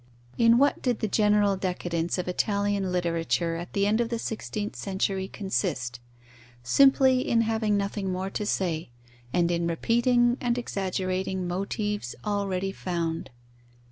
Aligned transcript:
In 0.35 0.57
what 0.57 0.81
did 0.81 0.99
the 0.99 1.07
general 1.07 1.55
decadence 1.55 2.17
of 2.17 2.27
Italian 2.27 2.91
literature 2.91 3.55
at 3.55 3.73
the 3.73 3.85
end 3.85 4.01
of 4.01 4.09
the 4.09 4.17
sixteenth 4.17 4.75
century 4.75 5.27
consist? 5.27 5.99
Simply 6.63 7.19
in 7.21 7.41
having 7.41 7.77
nothing 7.77 8.11
more 8.11 8.31
to 8.31 8.47
say, 8.47 8.89
and 9.31 9.51
in 9.51 9.67
repeating 9.67 10.37
and 10.41 10.57
exaggerating 10.57 11.47
motives 11.47 12.15
already 12.25 12.71
found. 12.71 13.29